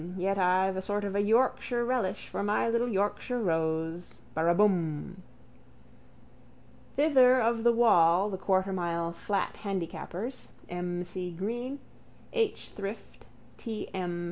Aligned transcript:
Yet 0.17 0.39
I've 0.39 0.77
a 0.77 0.81
sort 0.81 1.03
of 1.03 1.13
a 1.13 1.21
Yorkshire 1.21 1.85
relish 1.85 2.27
for 2.27 2.41
My 2.41 2.67
little 2.67 2.87
Yorkshire 2.89 3.37
rose. 3.39 4.17
Baraabum. 4.35 5.17
Thither 6.95 7.39
of 7.39 7.63
the 7.63 7.71
wall 7.71 8.31
the 8.31 8.37
quartermile 8.39 9.11
flat 9.11 9.57
handicappers, 9.61 10.47
M. 10.67 11.03
C. 11.03 11.29
Green, 11.29 11.77
H. 12.33 12.71
Shrift, 12.75 13.27
T. 13.57 13.89
M. 13.93 14.19